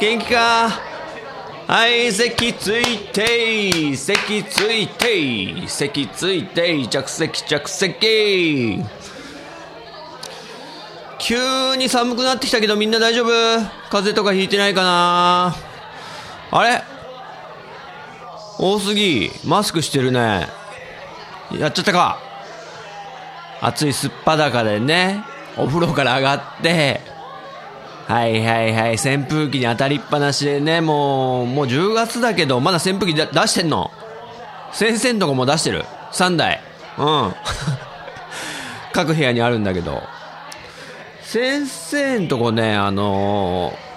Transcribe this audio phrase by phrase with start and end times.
[0.00, 0.70] 元気か？
[1.66, 8.82] はい席ついて席ついて席ついて着席着席。
[11.18, 13.28] 急に寒くなってきたけどみんな大丈夫？
[13.90, 15.54] 風邪とかひいてないかな？
[16.50, 16.82] あれ？
[18.58, 19.30] 多すぎ。
[19.44, 20.48] マスクしてるね。
[21.52, 22.18] やっちゃったか。
[23.60, 25.22] 暑いすっぱだかでね。
[25.58, 27.19] お風呂から上がって。
[28.10, 28.94] はいはいはい。
[28.94, 33.92] 扇風機に当たりっぱなしでねもうもう10月だけどまだ扇風機出してんの？
[34.72, 35.84] 先生んとこも出してる。
[36.12, 36.60] 3台。
[36.98, 37.34] うん。
[38.92, 40.02] 各部屋にあるんだけど。
[41.22, 43.90] 先生んとこねあのー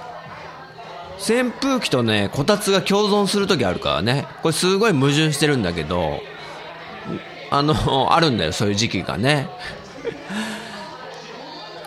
[1.43, 4.27] 扇風機とねこたつが共存する時あるからね。
[4.43, 6.19] これすごい矛盾してるんだけど
[7.49, 9.47] あのあるんだよそういう時期がね。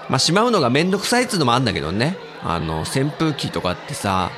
[0.09, 2.17] まあ、しまうのがめんどくさいっつうのもあるんだけどね。
[2.43, 4.31] あの、扇風機とかってさ、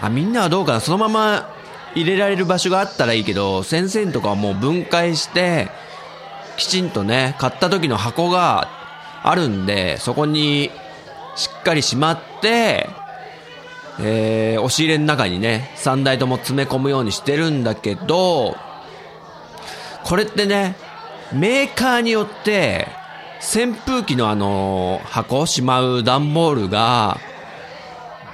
[0.00, 1.54] あ、みんなはどうかなそのまま
[1.94, 5.68] 入れられる場所があったらいいけど、先生とかはもう分解して、
[6.56, 8.68] きちんとね、買った時の箱が
[9.22, 10.70] あるんで、そこに
[11.36, 12.88] しっかりしまって、
[14.00, 18.56] えー、押し入れの中にね、3台とも詰め込むようにしてるんだけど、
[20.04, 20.76] これってね、
[21.32, 22.88] メーカーによって、
[23.40, 27.18] 扇風機のあの箱しまう段ボールが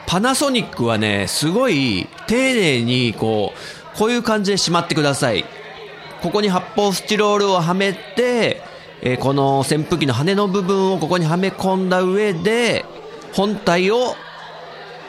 [0.07, 5.45] パナソニックはねすごい丁寧にこうこういう感じでしまってください。
[6.23, 8.63] ここに発泡スチロールをはめて、
[9.03, 12.87] えーこの扇風機の羽の部分をここにはめ込んだ上で
[13.35, 14.17] 本体を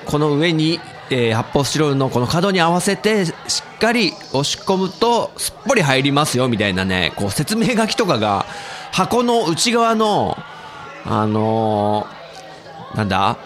[0.06, 3.31] この上に、えー発泡スチロールのこの角に合わせてし
[3.75, 8.46] っかり押し込むとすっぽり入りますよみたいなねこう説明書きとかが
[8.91, 10.38] 箱の内側の
[11.06, 12.16] あのー
[12.95, 13.38] なんだ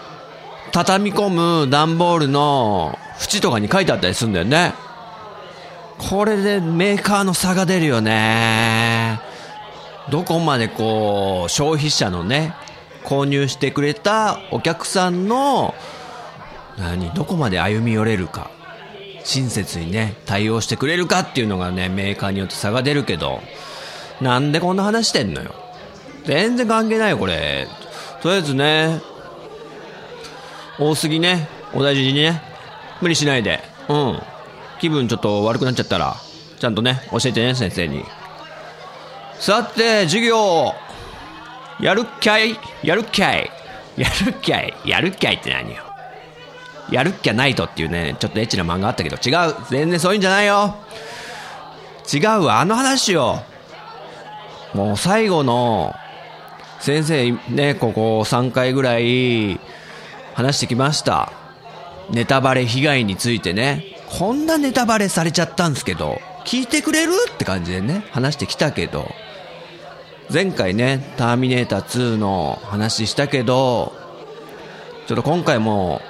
[0.72, 4.72] 畳み込む段ボールの縁とかに書いてあったりするんだよね。
[5.98, 9.20] これでメーカーの差が出るよね。
[10.10, 12.54] どこまでこう消費者のね
[13.04, 15.74] 購入してくれたお客さんの
[16.78, 18.50] 何どこまで歩み寄れるか。
[19.30, 23.40] 親切にね対応してくれるかっていうのがねメーカーによって差が出るけど
[24.20, 25.54] なんでこんな話してんのよ。
[26.24, 27.68] 全然関係ないよこれ。
[28.22, 29.00] とりあえずね
[30.78, 32.42] 多すぎねお大事にね
[33.00, 33.60] 無理しないで。
[33.88, 34.20] うん。
[34.80, 36.16] 気分ちょっと悪くなっちゃったら
[36.58, 38.04] ちゃんとね教えてね先生に。
[39.38, 40.74] さて授業
[41.80, 43.50] やるっきゃいやるっきゃい。
[43.96, 45.89] やるっきゃいやるっきゃいって何よ。
[46.90, 49.54] やるっきゃないとっていうねちょっとエッチな漫画あったけど違う。
[49.70, 50.76] 全然そういうんじゃないよ。
[52.12, 53.42] 違うわあの話よ
[54.74, 55.94] もう最後の
[56.80, 59.60] 先生ねここ3回ぐらい
[60.34, 61.32] 話してきました。
[62.10, 63.96] ネタバレ被害についてね。
[64.08, 69.08] こんなネタバレされちゃったんですけど聞いてくれるって感じでね話してきたけど。
[70.32, 73.92] 前回ね「ターミネーター2」の話したけど
[75.08, 76.00] ちょっと今回も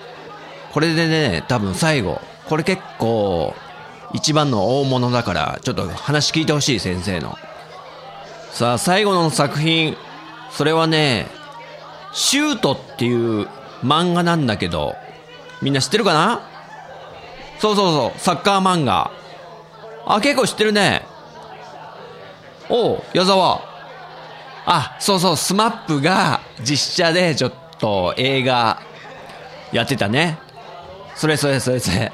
[0.73, 3.55] これでね多分最後これ結構
[4.13, 7.37] 一番の大物だからちょっと話聞いてほしい先生の。
[8.53, 9.97] さあ最後の作品
[10.51, 11.29] それはね
[12.13, 13.47] 「シュート」っていう
[13.85, 14.97] 漫画なんだけど
[15.63, 16.41] みんな知ってるかな？
[17.61, 19.11] そうそうそうサッカー漫画。
[20.07, 21.03] あ結構知ってるね。
[22.69, 23.61] おう矢沢。
[24.67, 28.81] あそうそうスマップが実写でちょっと映画
[29.73, 30.39] やってたね。
[31.21, 32.11] それそれそれそれ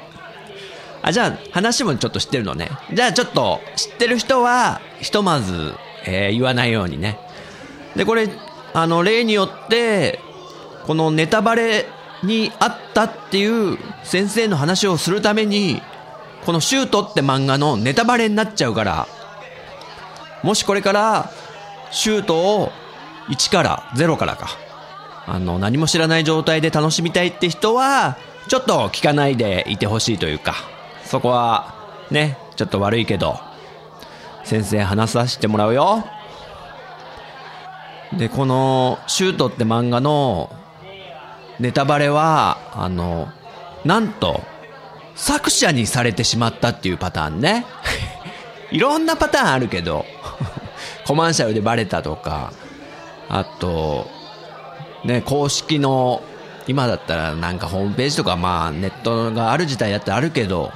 [1.01, 5.73] あじゃあ話もちょっと知ってるのねじゃあちょっと知ってる人はひとまず、
[6.05, 7.17] えー言わないようにね
[7.95, 8.27] でこれ
[8.73, 10.19] あの例によって
[10.85, 11.85] このネタバレ
[12.21, 15.81] にあったっていう先生の話をするために
[16.45, 19.07] この「シュート」って漫画のネタバレになっちゃうから
[20.43, 21.31] もしこれから
[21.91, 22.73] シュートを
[23.29, 24.49] 1から0からか。
[25.29, 28.15] あの、何も知らない状態で楽しみたいって人は、
[28.47, 30.55] ちょっと聞かないでいてほしいというか、
[31.03, 31.75] そこは、
[32.11, 33.39] ね、ちょっと悪いけど、
[34.43, 36.05] 先生話させてもらうよ。
[38.17, 40.49] で、この、シュートって漫画の、
[41.59, 43.27] ネタバレは、あの、
[43.83, 44.41] なんと、
[45.15, 47.65] 作者にされてしまったっていうパターンね。
[48.71, 50.05] いろんなパターンあるけど、
[51.05, 52.53] コマーシャルでバレたとか、
[53.27, 54.07] あと、
[55.03, 56.21] ね、公式の、
[56.67, 60.71] 今だったらなんかホームページとかまあネットがある時代だってあるけど、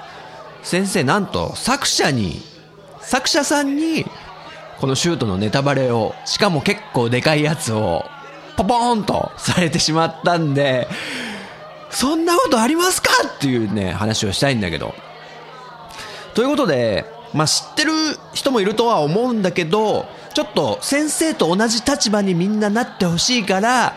[0.64, 2.42] 先生なんと作者に、
[3.02, 4.06] 作者さんに、
[4.80, 8.06] このシュートのネタバレを、しかも結構でかいやつを、
[8.58, 10.88] ポポーンとされてしまったんで、
[11.90, 14.94] そんなことありますかっていうね、話をしたいんだけど。
[16.34, 17.92] ということで、まあ、知ってる
[18.34, 23.96] 人もいるとは思うんだけど、ちょっと先生と同じ立場にみんななってほしいから、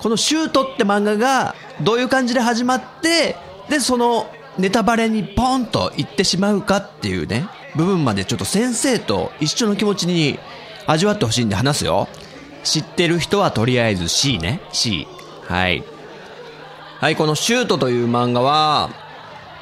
[0.00, 3.36] このシュートって漫画がどういう感じで始まって、
[3.68, 4.26] で、その
[4.58, 10.38] ネタバレにポンと言ってしまうかっていうね、部分までちょっと先生と一緒の気持ちに
[10.86, 12.08] 味わってほしいんで話すよ。
[12.64, 14.60] 知ってる人はとりあえず C ね。
[14.72, 15.06] C。
[15.46, 15.84] はい。
[17.00, 18.90] はい、このシュートという漫画は、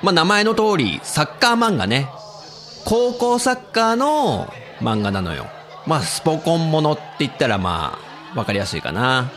[0.03, 2.09] まあ名前の通りサッカー漫画ね。
[2.85, 5.47] 高校サッカーの漫画なのよ。
[5.87, 7.99] まあスポコンものって言ったらま
[8.35, 9.33] あわかりやすいかな。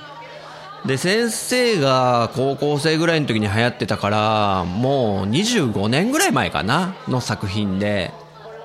[0.87, 8.13] で、先生が高校生ぐらいの時に流行ってたから、もう25年ぐらい前かなの作品で、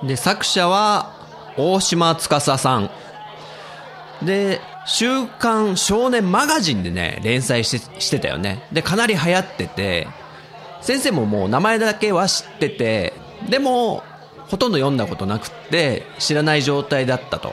[0.04, 1.12] で、作者は
[1.56, 2.90] 大島司さん。
[4.22, 8.62] で、週刊少年マガジンでね、連載してしてたよね。
[8.72, 10.06] で、かなり流行ってて、
[10.80, 13.14] 先生ももう名前だけは知ってて、
[13.50, 14.04] でも、
[14.46, 17.52] ほとんど読んだことなくって、知らない状態だったと。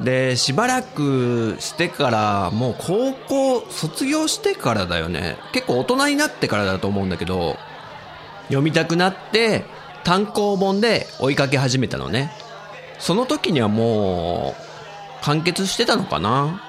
[0.00, 5.36] で、しばらくしてから、もう高校卒業してからだよね。
[5.52, 7.56] 結構大人になってからだと思うんだけど、
[8.48, 9.64] 読みたくなって、
[10.02, 12.32] 単行本で追いかけ始めたのね。
[12.98, 16.62] その時にはもう、完結してたのかな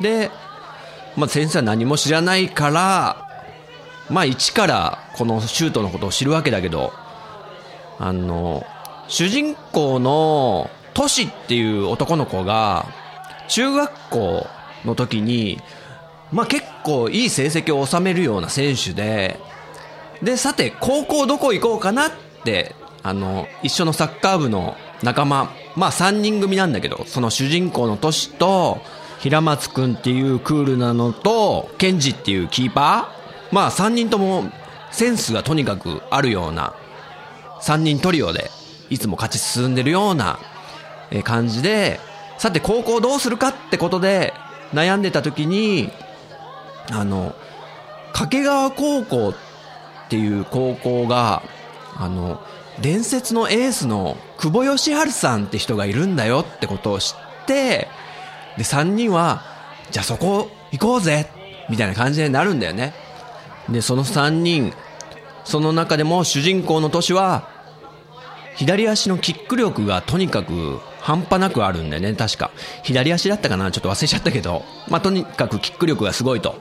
[0.00, 0.30] で、
[1.16, 3.28] まあ先生は何も知らないから、
[4.08, 6.92] まあ一からこのシュートのことを知るわけだけど、
[7.98, 8.64] あの、
[9.08, 12.86] 主人公のトシっていう男の子が、
[13.48, 14.46] 中学校
[14.84, 15.60] の時に、
[16.32, 19.38] まあ結構いい成績を収めるような選手で、
[20.22, 22.10] で、さて、高校どこ行こうかなっ
[22.44, 28.80] て、あの、一緒のサッカー部の仲間、まあ3人組なんだけど、その主人公のトシと、
[29.18, 34.50] 平松くんっていうクールなのと、ケンジっていうキーパーまあ3人とも
[34.90, 36.74] センスがとにかくあるような、
[37.62, 38.50] 3人トリオで、
[38.90, 40.38] いつも勝ち進んでるような
[41.22, 42.00] 感じで、
[42.38, 44.34] さて高校どうするかってことで
[44.72, 45.90] 悩んでた時に、
[46.90, 47.34] あの、
[48.12, 49.34] 掛川高校っ
[50.08, 51.42] ていう高校が、
[51.96, 52.40] あの、
[52.80, 57.88] 伝説のエースの久保義治さんって人がいるんだよってことを知って、
[58.56, 59.42] で、3人は、
[59.90, 61.28] じゃあそこ行こうぜ
[61.68, 62.94] みたいな感じになるんだよね。
[63.68, 64.72] で、その3人、
[65.44, 67.48] その中でも主人公の都市は、
[68.56, 72.50] 左足のキック力がとにかく半端なくあるんだよね、確か。
[72.82, 74.64] 左足だったかなちょっと忘れちゃったけど。
[74.88, 76.58] まあ、とにかくキック力がすごいと。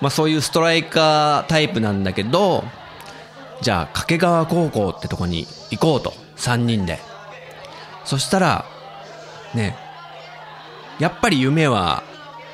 [0.00, 2.64] まあ、そういうストライカータイプなんだけど、
[3.60, 6.14] じゃあ、掛川高校ってとこに行こうと。
[6.38, 6.98] 3人で。
[8.06, 8.64] そしたら、
[9.52, 9.76] ね、
[10.98, 12.02] やっぱり夢は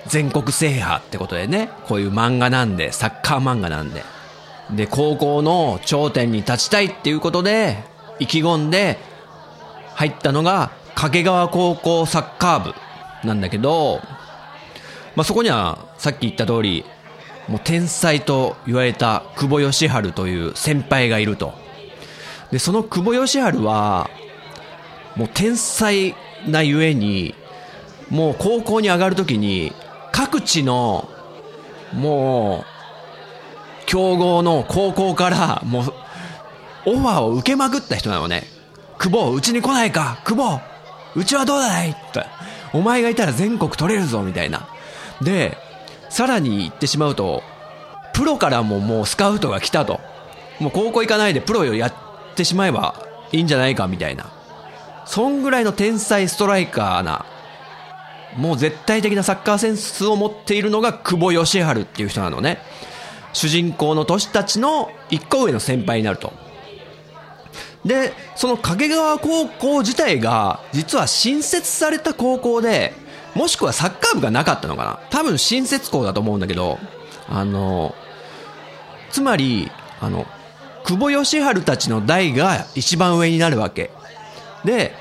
[0.08, 4.02] 全国制覇ってことでね、こういう漫画なんで、サッカー漫画なんで。
[4.72, 7.84] で、高校の頂点に立ちたいっていうことで、
[8.18, 8.98] 意気込んで
[9.94, 12.74] 入ったのが掛川高校サッカー部
[13.24, 14.00] なんだけど、
[15.14, 16.84] まあ、そこにはさっき言った通り、
[17.46, 21.54] もう天才と言われた久保義治という先輩がいると。
[22.50, 24.10] で、その久保義治は、
[25.14, 26.16] もう天才
[26.48, 27.36] なゆえに、
[28.10, 29.72] もう高校に上がるときに、
[30.10, 31.08] 各地の、
[31.92, 35.94] もう、強豪の高校から、もう、
[36.86, 38.42] オファーを受けまくった人なのね。
[38.98, 40.60] 久保、うちに来ないか久保
[41.14, 42.24] うちはどうだいって。
[42.72, 44.68] お前がいたら全国取れるぞみたいな。
[45.22, 45.56] で、
[46.10, 47.42] さらに言ってしまうと、
[48.12, 50.00] プロからももうスカウトが来たと。
[50.58, 51.94] もう高校行かないでプロをやっ
[52.34, 52.94] てしまえば
[53.32, 54.26] いいんじゃないかみたいな。
[55.06, 57.24] そんぐらいの天才ストライカーな、
[58.36, 62.58] もう絶対的なサッカーセンスを持っているのが久保義治っていう人なのね。
[63.32, 66.32] 主人公の年たちの一個上の先輩になると。
[67.84, 72.92] で、その掛川高校自体が、実は新設された高校で、
[73.34, 76.78] もしくはサッカー部がなかったのかな多分新設校だと思うんだけど、
[77.28, 77.94] あの、
[79.10, 79.70] つまり、
[80.00, 80.26] あの、
[80.84, 83.90] 久保義治たちの代が一番上になるわけ。
[84.64, 84.94] で、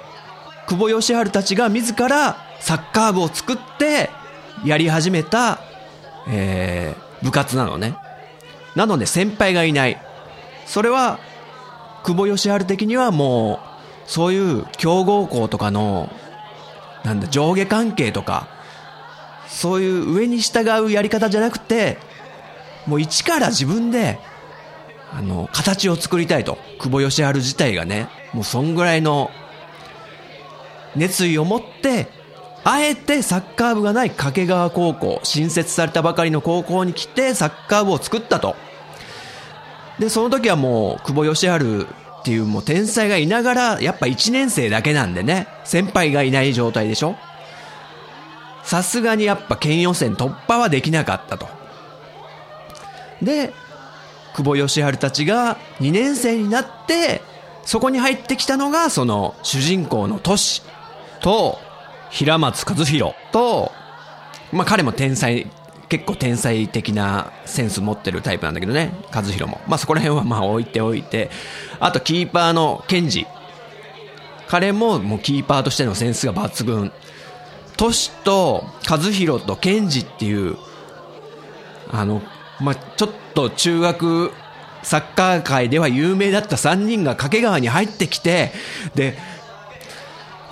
[0.67, 4.09] 久保義治たちが自らサッカー部を作って
[4.65, 5.59] やり始めた、
[6.29, 7.95] えー、部活なのね。
[8.75, 10.01] なので先輩がいない。
[10.65, 11.19] それは、
[12.03, 13.59] 久保義治的にはも
[14.07, 16.09] う、そういう強豪校とかの、
[17.03, 18.47] なんだ、上下関係とか、
[19.47, 21.97] そういう上に従うやり方じゃなくて、
[22.85, 24.19] もう一から自分で、
[25.13, 26.57] あの、形を作りたいと。
[26.79, 29.31] 久保義治自体がね、もうそんぐらいの
[30.95, 32.07] 熱意を持って、
[32.63, 38.55] あえてサッカー部がない掛川高校、新設されたばかりの高校に来てサッカー部を作ったと。
[39.99, 47.15] で、その時はもう、久保義治っていうもう天才がいながら、やっぱ1年生だけなんでね、先輩がいない状態でしょ
[48.63, 51.47] さすがにやっぱ県予選突破はできなかったと。
[53.21, 53.53] で、
[54.35, 57.21] 久保義治たちが2年生になって、
[57.63, 60.61] そこに入ってきたのが、その主人公のトシ
[61.21, 61.59] と、
[62.09, 63.71] 平松和弘と、
[64.51, 65.49] まあ彼も天才、
[65.89, 69.61] 結構天才的なセンス持ってるタイプなんだけどね、和弘も。
[69.67, 71.29] まあそこら辺はまあ置いておいて、
[71.79, 73.25] あとキーパーのケンジ。
[74.47, 76.91] 彼ももうキーパーとしてのセンスが抜群。
[77.77, 80.57] トシと和弘とケンジっていう、
[81.91, 82.21] あの、
[82.59, 84.31] まあ、ちょっと中学
[84.81, 88.51] サッカー界では有名だった3人が掛川に入ってきて、
[88.95, 89.17] で、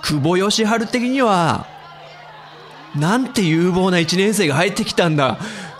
[0.04, 1.68] 久保義治的には、
[2.96, 5.38] なんて有望な1年生が入ってきたんだ。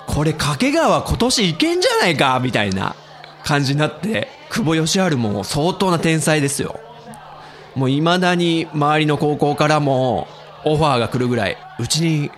[0.08, 2.40] これ掛川今年いけんじゃないか？
[2.42, 2.96] みたいな
[3.44, 6.80] 感じになって、久保義治も相当な天才ですよ。
[7.76, 10.28] もう未だに周りの高校からも
[10.64, 12.32] オファーが来るぐらい、うちに、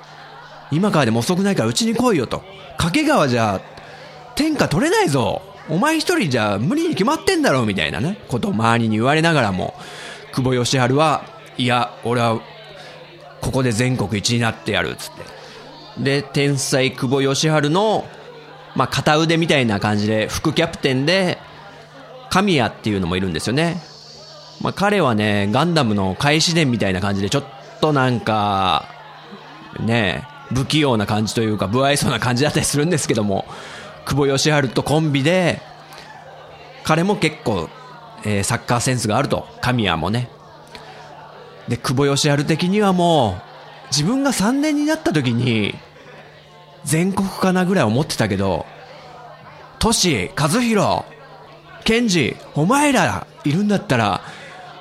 [0.72, 2.44] 今からでも遅くないからうちに来いよと。
[2.78, 3.62] 掛川じゃ
[4.36, 9.74] 天下取れないぞお前一人じゃ無理に決まってんだろうみたいなね、ことを周りに言われながらも、
[10.34, 11.24] 久保義治は、
[11.58, 12.40] いや、俺は、
[13.48, 15.12] ここで全国一になってやる、つっ
[15.98, 16.04] て。
[16.04, 18.06] で、天才久保義治の、
[18.76, 21.38] まあ、片腕みたいな感じで、副キャプテンで、
[22.30, 23.82] 神谷っていうのもいるんですよね。
[24.60, 27.46] まあ、彼はね、ガンダムの開始伝みたいな感じで、ちょっ
[27.80, 28.90] となんか、
[29.80, 33.46] ね、不器用な感じというか、不愛想な感じだったりするんですけども、
[34.04, 35.62] 久保義治とコンビで、
[36.84, 37.70] 彼も結構、
[38.26, 39.48] えー、サッカーセンスがあると。
[39.62, 40.30] 神谷もね。
[41.68, 43.42] で、久保義治的にはもう、
[43.92, 45.76] 自分が3年になった時に、
[46.84, 48.66] 全国かなぐらい思ってたけど、
[49.80, 51.04] トシ、和弘、
[51.84, 54.22] ケンジ、お前らいるんだったら、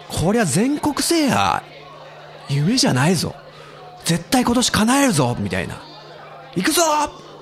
[0.08, 1.64] こりゃ全国制覇、
[2.48, 3.34] 夢じゃないぞ。
[4.04, 5.82] 絶対今年叶えるぞみたいな。
[6.54, 6.82] 行くぞ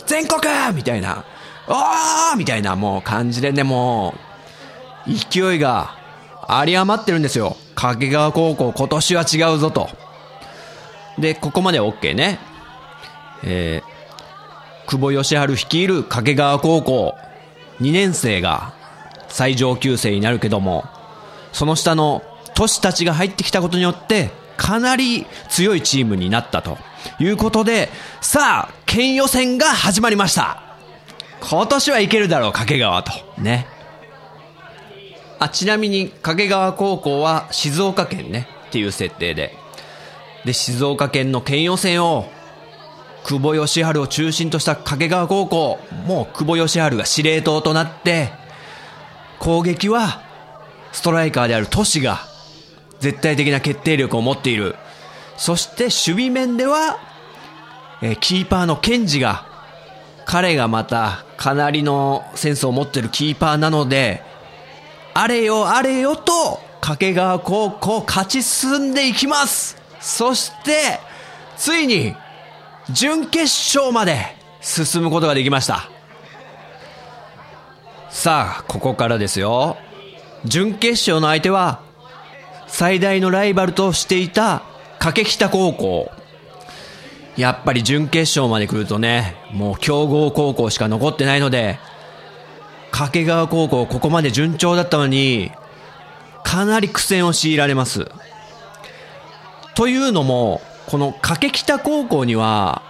[0.06, 0.40] 全国
[0.74, 1.24] みたいな。
[1.66, 4.14] おーみたいなもう感じでね、も
[5.06, 5.96] う、勢いが
[6.48, 7.56] あり余ってるんですよ。
[7.74, 9.88] 掛川高校今年は違うぞと。
[11.18, 12.38] で、ここまで OK ね。
[13.42, 17.14] えー、久保義治率いる掛川高校
[17.80, 18.72] 2年生が
[19.28, 20.84] 最上級生になるけども、
[21.52, 22.22] その下の
[22.54, 26.78] 都市たちが入ってきたことによって、かなり強いチームになったと
[27.18, 27.88] いうことで、
[28.20, 30.62] さあ、県予選が始まりました。
[31.40, 33.12] 今年はいけるだろう、掛川と。
[33.38, 33.66] ね。
[35.44, 39.54] あ、ちなみに、掛川高校は静岡県ね、っていう設定で。
[40.46, 42.30] で、静岡県の県予選を、
[43.24, 48.30] 久保義治を中心とした掛川高校、もう久保義治が司令塔となって、
[49.38, 50.22] 攻撃は、
[50.92, 52.20] ストライカーである都市が、
[53.00, 54.76] 絶対的な決定力を持っている。
[55.36, 56.98] そして守備面では、
[58.00, 59.46] えー、キーパーのケンジが、
[60.24, 64.22] 彼がまたかなりのセンスを持ってるキーパーなので、
[65.14, 70.98] あれよあれよと、掛川高校勝ち進んでいきますそして、
[71.56, 72.14] ついに、
[72.90, 75.88] 準決勝まで進むことができました。
[78.10, 79.76] さあ、ここからですよ。
[80.44, 81.80] 準決勝の相手は、
[82.66, 84.62] 最大のライバルとしていた、
[84.98, 86.10] 掛北高校。
[87.36, 91.78] やっぱり準決勝まで来るとね、もう強豪高校しか残ってないので、
[92.94, 95.50] 掛川高校ここまで順調だったのに、
[96.44, 98.06] かなり苦戦を強いられます。
[99.74, 102.82] というのも、この掛北高校には、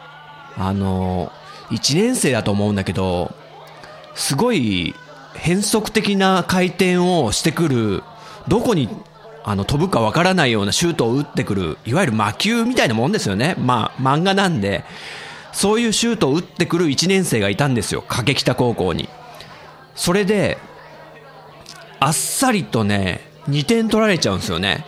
[0.58, 1.32] あの、
[1.70, 3.34] 1年生だと思うんだけど、
[4.14, 4.94] すごい
[5.37, 8.02] 変則的な回転をしてくる、
[8.46, 8.90] どこに
[9.42, 13.54] あの、飛ぶかわからないようなシュートを打ってくる、いわゆる魔球みたいなもんですよね。
[13.58, 14.84] まあ、漫画なんで、
[15.52, 18.02] そういうシュートを打ってくる1年生がいたんですよ。
[18.02, 19.08] 掛北高校に。
[19.94, 20.58] それで、
[22.00, 24.84] あっさりとね、2点取られちゃうんですよね。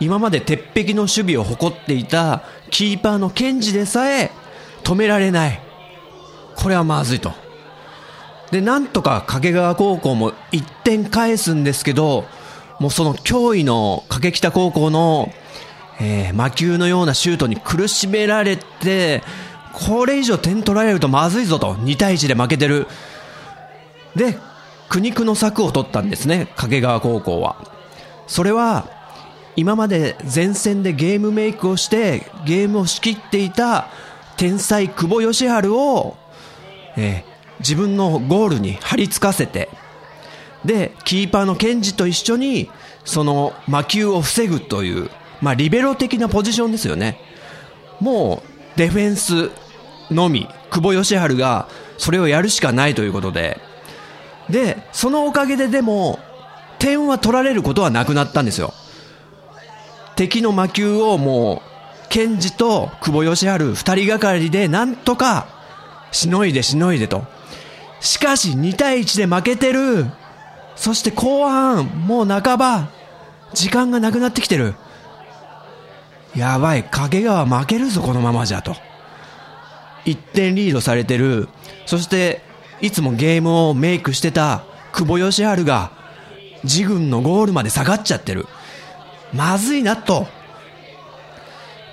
[0.00, 4.30] 今まで鉄壁の守備を誇っていたキーパーのケンジでさえ
[4.84, 5.60] 止められない。
[6.54, 7.32] これはまずいと。
[8.50, 12.24] で、なんとか掛川高校も1点返すんですけど、
[12.80, 15.32] もうその脅威の掛北高校の、
[16.00, 19.22] えー、魔球のようなシュートに苦しめられて、
[19.72, 22.86] これ以上点取られるとまずいぞと、2対1で負けてる。
[24.18, 24.36] で、
[24.90, 27.56] 苦肉の策を取ったんですね、掛川高校は。
[28.26, 28.90] それは、
[29.56, 33.88] 今まで前線でゲームメイクをしてゲームを仕切っていた
[34.36, 36.16] 天才久保義治を、
[36.96, 39.68] えー、自分のゴールに張り付かせて
[40.64, 42.70] で、キーパーのケンジと一緒に、
[43.04, 45.10] その魔球を防ぐという、
[45.40, 47.20] まあ、リベロ的なポジションですよね。
[48.00, 49.50] もう、ディフェンス
[50.10, 53.60] のみ、久保義治がそれをやるしかないということで、
[54.50, 56.18] で、そのおかげででも、
[56.78, 58.72] 点は取られることはなくなったんですよ。
[60.16, 65.46] 敵の魔球をもう、ケンジと久保義治二人がかりでなんとか、
[66.10, 67.24] しのいでしのいでと。
[68.00, 70.06] しかし2対1で負けてる
[70.76, 72.88] そして後半、もう半ば、
[73.52, 74.74] 時間がなくなってきてる。
[76.36, 78.76] やばい、影川負けるぞ、このままじゃと。
[80.04, 81.48] 1点リードされてる。
[81.84, 82.42] そして、
[82.80, 85.92] いつもゲームをメイクしてた久保義治が、
[86.64, 88.46] 自軍のゴールまで下がっちゃってる。
[89.32, 90.26] まずいなと。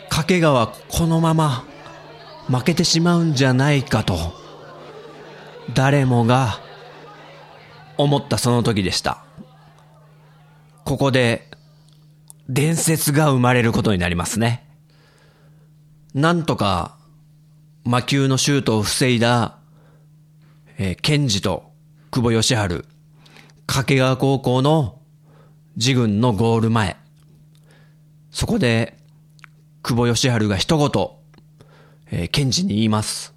[0.09, 1.65] 掛川、このまま
[2.47, 4.33] 負けてしまうんじゃないかと。
[5.73, 6.59] 誰もが
[7.97, 9.23] 思ったその時でした。
[10.83, 11.49] ここで、
[12.47, 14.67] 伝説が生まれることになりますね。
[16.13, 16.95] なんとか、
[17.83, 19.54] 魔球のシュートを防いだ、
[20.77, 21.71] えー、ケンジと
[22.11, 22.55] 久保義治、
[23.65, 24.99] 掛川高校の
[25.77, 26.97] 自軍のゴール前。
[28.29, 28.97] そこで、
[29.83, 31.09] 久保義治が一言、
[32.11, 33.33] えー、ケンジに言います。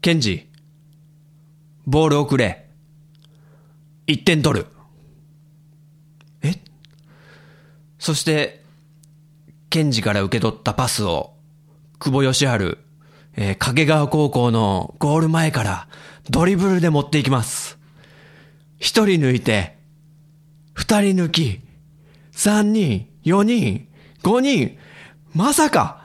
[0.00, 0.48] ケンジ、
[1.86, 2.68] ボールをくれ。
[4.06, 4.66] 1点取る。
[6.42, 6.54] え？
[7.98, 8.62] そして、
[9.70, 11.34] ケンジから受け取ったパスを、
[11.98, 12.46] 久保義治、
[13.36, 15.88] えー、掛川高校のゴール前から
[16.30, 17.78] ドリブルで持っていきます。
[18.78, 19.76] 一人抜いて、
[20.72, 21.60] 二人抜き、
[22.32, 23.88] 三人、四人、
[24.22, 24.76] 五人、
[25.32, 26.02] まさか、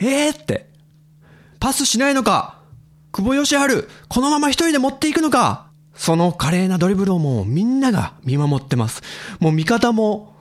[0.00, 0.68] えー、って、
[1.60, 2.58] パスしないのか
[3.12, 3.56] 久保義治、
[4.08, 9.02] このまま一人で持っていくのかその華麗なドリブルをもうみんなが見守ってます。
[9.40, 10.36] もう味方も、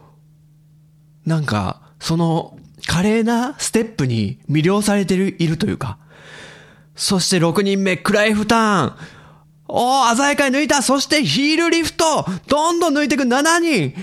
[1.25, 5.97] なんか、その華麗なステップに魅了されているというか。
[6.95, 8.93] そして6人目、クライフターン。
[9.67, 10.81] おー、鮮やかに抜いた。
[10.81, 12.25] そしてヒールリフト。
[12.47, 13.93] どんどん抜いていく7人、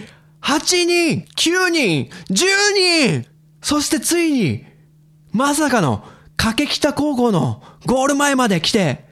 [0.43, 3.27] 8人、9人、10人。
[3.63, 4.65] そしてついに、
[5.33, 6.05] まさかの、
[6.37, 9.05] 駆け北高校のゴール前まで来て、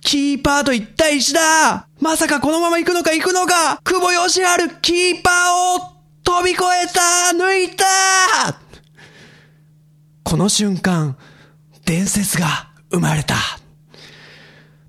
[0.00, 4.40] キーパーと1対1だまさかこのまま行くのか行くのか久保義治
[4.80, 8.67] キーパーを飛び越えた抜いた
[10.28, 11.16] この瞬間、
[11.86, 13.34] 伝説が生まれた。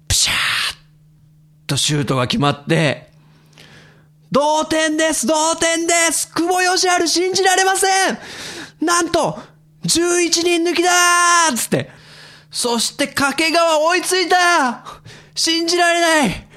[0.10, 0.36] プシャー
[1.66, 3.10] とシュートが決まって、
[4.34, 6.30] 同点です同点です。
[6.34, 8.18] 久保義治信じられません。
[8.86, 9.40] なんと、
[9.84, 11.90] 11人抜きだーつって、
[12.52, 14.84] そして掛川追いついた。
[15.36, 16.48] 信じられない。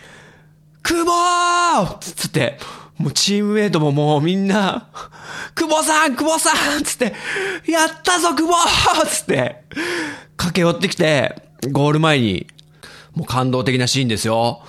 [0.83, 2.59] 久保つって、
[2.99, 4.89] もうチームメイトももうみんな、
[5.55, 7.15] 久保さん久保さんつって、
[7.71, 9.65] やったぞ久保つって、
[10.37, 12.47] 駆け寄ってきて、ゴール前に、
[13.15, 14.63] もう感動的なシーンですよ。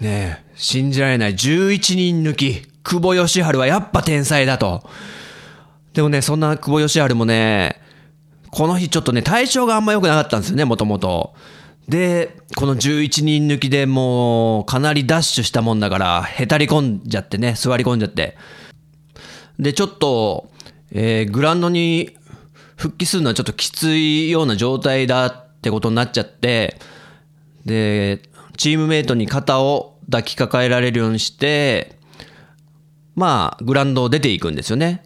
[0.00, 4.88] ねえ、信じられない11人抜き、久保義治はやっぱ天才だと。
[5.92, 7.80] でもね、そんな久保義治もね、
[8.50, 11.34] この日ちょっとね、体調があんま良くなかったんですよね、もともと。
[11.88, 18.36] で、この11人抜きでもう、かなりダッシュしたもんだから、へたり込んじゃってね、座り込んじゃって。
[19.58, 20.50] で、ちょっと、
[20.92, 22.16] えー、グラウンドに
[22.76, 26.78] 復帰するのはちょっときついような状態だってことになっちゃって、
[27.64, 28.22] で、
[28.56, 31.98] チームメイトに肩を抱きかかえられるようにして、
[33.14, 35.04] まあ、グラウンドを出ていくんですよね。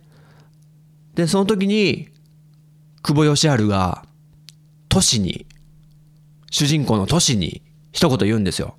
[1.15, 2.09] で、その時に、
[3.03, 4.05] 久保義治が、
[4.89, 5.47] 都市に、
[6.51, 7.63] 主人公の都市に
[7.93, 8.77] 一言言うんですよ。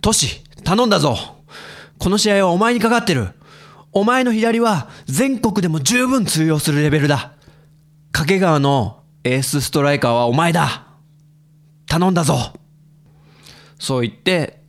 [0.00, 1.16] 都市、頼んだぞ
[1.98, 3.28] この試合はお前にかかってる
[3.92, 7.32] お前の左は全国でも十分通用するレベルだ。
[8.10, 10.86] 掛川のエースストライカーはお前だ。
[11.86, 12.54] 頼んだぞ。
[13.78, 14.62] そう言って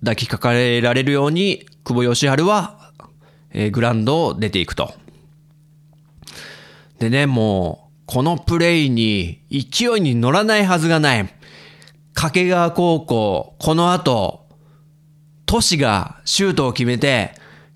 [0.00, 2.92] 抱きかかえられるように久保義治は、
[3.50, 4.92] えー、グランドを出ていくと。
[6.98, 11.28] でね、もう、このプレイに勢いに乗らないはずがない。
[12.12, 14.48] 掛川高校、この後、
[15.46, 17.32] 都市がシュートを決めて、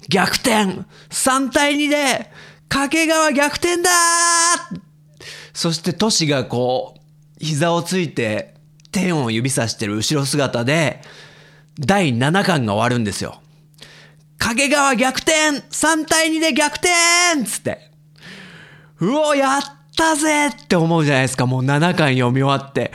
[0.09, 2.31] 逆転 !3 対2で、
[2.69, 3.91] 掛川逆転だ
[5.53, 7.01] そして都市がこう、
[7.45, 8.55] 膝をついて、
[8.91, 11.01] 天を指さしてる後ろ姿で、
[11.79, 13.41] 第7巻が終わるんですよ。
[14.39, 17.91] 掛川逆転 !3 対2で逆転つって。
[19.01, 19.63] うお、やっ
[19.97, 21.47] たぜって思うじゃないですか。
[21.47, 22.93] もう7巻読み終わって。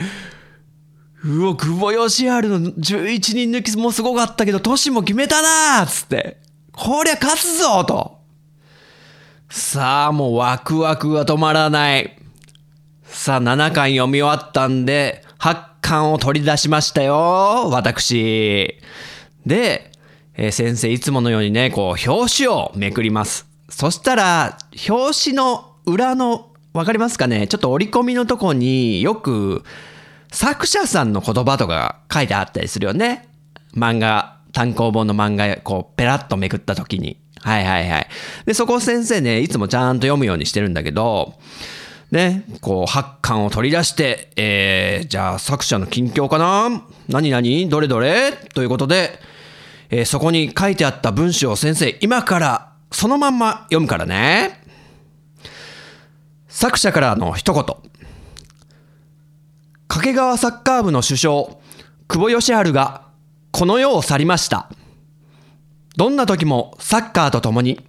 [1.24, 6.47] うお、久保義治の11人抜きもすごかったけど、都市も決めたなーつって。
[6.80, 8.18] こりゃ勝つぞと。
[9.50, 12.16] さあ、もうワクワクが止まらない。
[13.02, 18.78] さあ、7巻読み終わったんで、8巻を取り出しましたよ、私。
[19.44, 19.90] で、
[20.34, 23.48] えー、先生いつものようにね、こう、表紙をめくります。
[23.68, 27.48] そしたら、表紙の裏の、わかりますかね？
[27.48, 29.64] ちょっと折り込みのとこによく
[30.30, 33.28] 作者さんの言葉とか書いてあったりするよね。
[33.74, 37.18] 漫画、単行本の漫画、こう、ペラッとめくった時に。
[37.40, 38.08] はいはいはい。
[38.46, 41.34] で、そこ先生ね、いつもちゃんと読むようにしてるんだけど、
[42.10, 46.82] ね、こう、発巻を取り出して、えー、じゃあ作者の近況かな？
[47.08, 48.32] 何々どれどれ？
[48.32, 49.18] ということで、
[49.90, 54.62] えー、そこに書いてあった文章を先生、今からそのまんま読むからね。
[56.48, 57.64] 作者からの一言。
[59.86, 61.60] 掛川サッカー部の主将、
[62.08, 63.07] 久保義治が
[63.50, 64.70] この世を去りました。
[65.96, 67.80] どんな時もサッカーと共に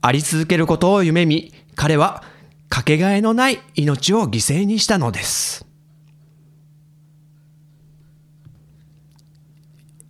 [0.00, 2.24] あり続けることを夢見、彼は
[2.68, 5.66] かけがえのない命を犠牲にしたのです。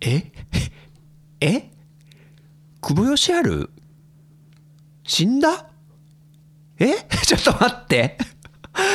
[0.01, 0.31] え？
[1.41, 1.71] え？
[2.81, 3.69] 久保義治
[5.03, 5.67] 死んだ？
[6.79, 6.93] え？
[7.25, 8.17] ちょっと待って。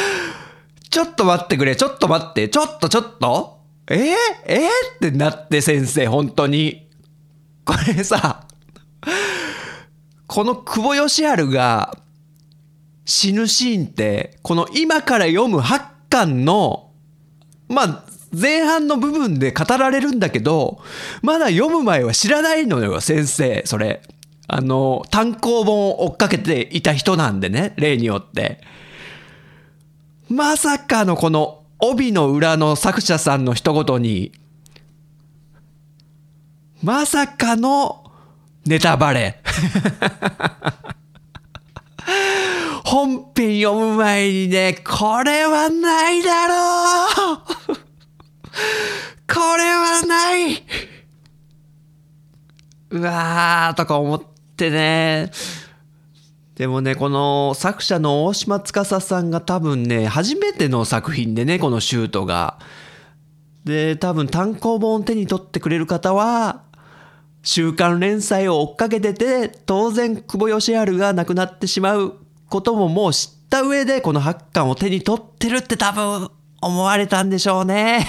[0.90, 3.59] ちょっと待ってくれ、ちょっと待って、ちょっとちょっと。
[3.90, 6.88] えー、えー、ってなって先生、本当に。
[7.64, 8.46] これさ、
[10.28, 11.96] この久保義治が
[13.04, 16.92] 死ぬシーンって、この今から読む8巻の、
[17.68, 20.80] まあ、前半の部分で語られるんだけど、
[21.22, 24.02] まだ読む前は知らないのよ、先生、それ。
[24.46, 28.60] あの、単行本を追っかけていた人なんでね、例によって。
[30.28, 34.32] まさかのこの帯の裏の作者さんの一言に、
[36.82, 38.10] まさかの
[38.64, 39.42] ネタバレ。
[42.84, 47.76] 本編読む前にね、これはないだろう。
[49.32, 50.64] これはない。
[52.90, 54.22] うわーとか思っ
[54.60, 55.30] ってね、
[56.60, 62.58] でもね、この作者の大島司さんが多分ね、初めての作品でね、このシュートが。
[63.64, 66.64] で、多分単行本を手に取ってくれる方は、
[67.42, 72.18] 週刊連載を追っかけてて、当然久保義治が亡くなってしまう
[72.50, 76.28] ことももう知った上で、この8巻を手に取ってるって多分
[76.60, 78.06] 思われたんでしょうね。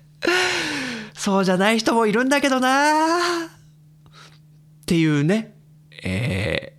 [1.16, 3.48] そうじゃない人もいるんだけどなっ
[4.84, 5.56] ていうね、
[6.02, 6.75] えー、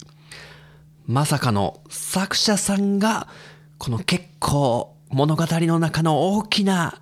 [1.08, 3.30] まさかの作者さんが、
[3.78, 7.02] この結構物語の中の大きな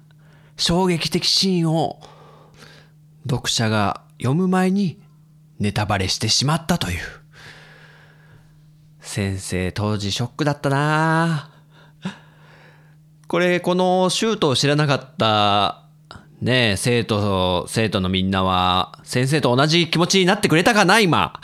[0.57, 1.99] 衝撃的シーンを
[3.27, 5.01] 読者が読む前に
[5.59, 6.99] ネタバレしてしまったという。
[9.01, 11.51] 先生当時ショックだったな
[13.27, 15.85] これこのシュートを知らなかった
[16.41, 21.39] ね、生徒、生徒のみんなは、先生と同じ気持ちになってくれたかな、今。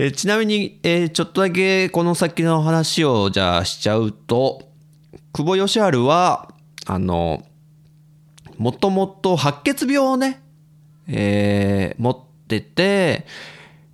[0.00, 4.62] えちなみに、えー、ちょっとだけこの先の話をじゃあしちゃうと、
[5.32, 6.54] 久保義治は、
[6.86, 7.44] あの、
[8.58, 10.40] もともと白血病をね、
[11.08, 13.26] えー、持ってて、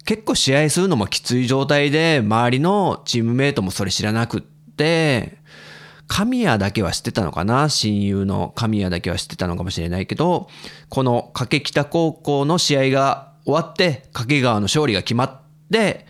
[0.04, 5.38] 結構試合するのもきつい状態で、周りのチームメイトもそれ知らなくって、
[6.06, 7.70] 神谷だけは知ってたのかな？
[7.70, 10.50] 親友の神谷だけは知ってたのかもしれないけど、
[10.90, 15.40] この掛北高校の試合が終わって、掛川の勝利が決まっ
[15.74, 16.06] て、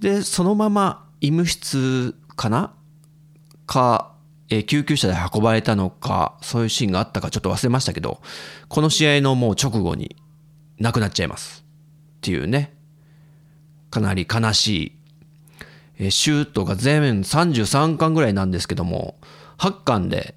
[0.00, 2.74] で、そのまま医務室かな？
[3.66, 4.12] か、
[4.50, 8.20] えー、救急車で運ばれたのか、そういうシーンがあったかちょっと忘れましたけど、
[8.68, 10.16] この試合のもう直後に
[10.78, 11.64] 亡くなっちゃいます。
[12.18, 12.76] っていうね、
[13.90, 14.92] かなり悲しい、
[15.98, 19.16] えー、シュートが全33巻ぐらいなんですけども、
[19.58, 20.34] 8巻で、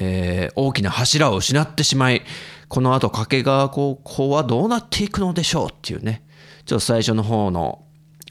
[0.00, 2.22] えー、大きな柱を失ってしまい、
[2.68, 6.26] この後掛川高校はどうなっていくのでしょうっていうね、
[6.64, 7.83] ちょっと最初の方の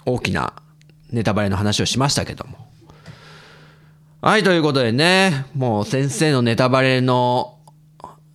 [0.06, 0.54] 大きな
[1.12, 2.58] ネタバレの話をしましたけども。
[4.22, 7.60] はい、ということでね、もう先生のネタバレの、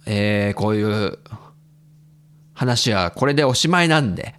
[0.07, 1.19] えー、こういう
[2.55, 4.35] 話はこれでおしまいなんで。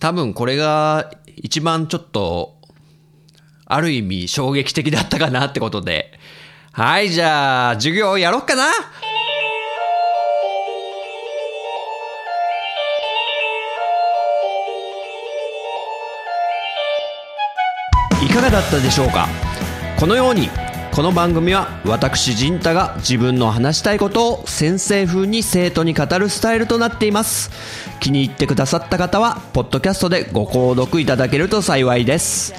[0.00, 2.58] 多分これが一番ちょっと、
[3.66, 6.18] ある意味衝撃的だったかなってことで。
[6.72, 8.64] はい、じゃあ、授業やろっかな
[18.40, 19.28] かがだったでしょうか？
[19.98, 20.48] このように
[20.92, 27.50] この番組は私陣太が自分の話したいことを先生風に生徒に語るスタイルとなっています。
[28.00, 32.54] 気に入ってくださった方はポッドキャストでご購読いただけると幸いです。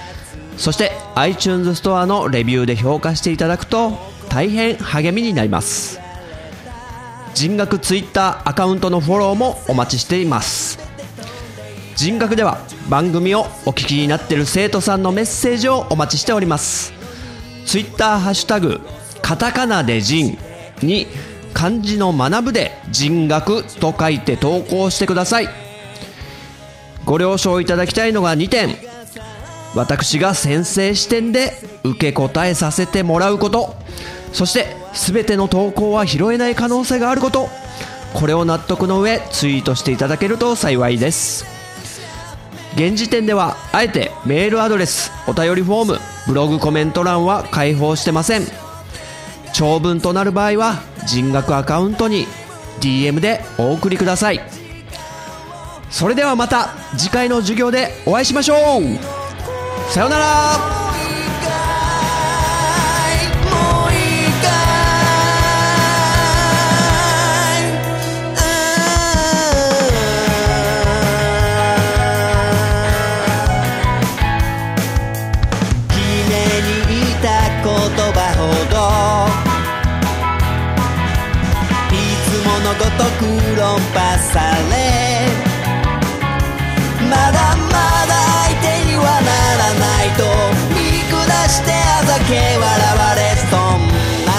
[0.56, 3.98] そして iTunes ストアのレビューで評価していただくと
[4.30, 6.00] 大変励みになります。
[7.34, 10.78] 人学 Twitter アカウントのフォローもお待ちしています。
[11.96, 12.60] 人学では
[12.92, 16.92] 番組をお聞きになってる生徒さんのメッセージをお待ちしております。
[17.66, 18.82] ツイッターハッシュタグ
[19.22, 20.38] カタカナで人
[20.84, 21.08] に
[21.54, 25.48] 漢字の学ぶで人学と書いて投稿してください。
[27.06, 28.76] ご了承いただきたいのが2点。
[29.74, 31.54] 私が先生視点で
[31.86, 33.74] 受け答えさせてもらうこと。
[34.34, 37.48] そして全ての投稿は拾えない可能性があること。
[38.14, 41.51] これを納得の上ツイートしていただけると幸いです。
[42.76, 48.44] 現時点ではあえてメールアドレスお便りフォームブログコメント欄は開放してません。
[49.54, 52.26] 長文となる場合は人額アカウントに
[52.80, 54.42] DM でお送りください。
[55.90, 59.92] それではまた次回の授業でお会いしましょう。
[59.92, 60.81] さようなら。
[83.02, 83.26] とく
[83.58, 83.98] 論破
[84.32, 84.38] さ
[84.70, 85.26] れ
[87.10, 87.74] まだま
[88.06, 88.14] だ
[88.46, 90.22] 相手にはならないと
[90.70, 90.78] 見
[91.10, 91.18] 下
[91.50, 93.90] してあざけ笑われそん
[94.28, 94.30] な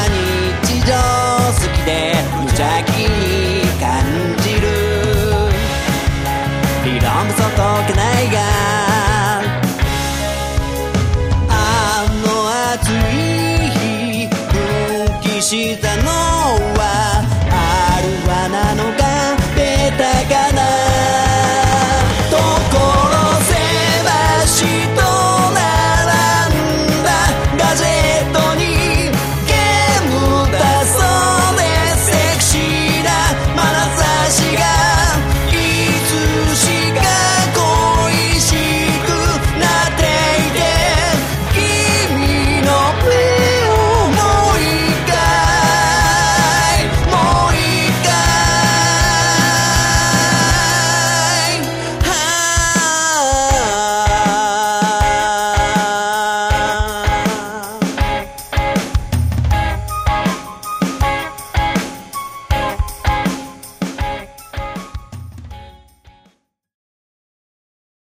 [0.63, 1.91] 日常好きで
[2.37, 3.91] 無邪気に感
[4.39, 4.65] じる。
[6.85, 8.39] 理論もそ解けないが
[11.49, 11.53] あ
[12.23, 12.27] の
[12.75, 13.27] 暑い
[13.71, 16.32] 日復帰したの